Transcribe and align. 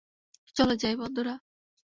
চলো 0.55 0.73
যাই, 0.75 0.95
বন্ধুরা। 0.95 1.33